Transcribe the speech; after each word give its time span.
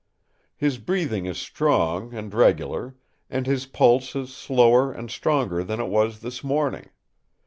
His 0.57 0.79
breathing 0.79 1.27
is 1.27 1.37
strong 1.37 2.11
and 2.11 2.33
regular, 2.33 2.95
and 3.29 3.45
his 3.45 3.67
pulse 3.67 4.15
is 4.15 4.33
slower 4.35 4.91
and 4.91 5.11
stronger 5.11 5.63
than 5.63 5.79
it 5.79 5.89
was 5.89 6.21
this 6.21 6.43
morning. 6.43 6.89